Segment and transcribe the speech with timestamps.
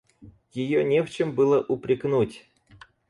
[0.53, 2.49] Ее не в чем было упрекнуть.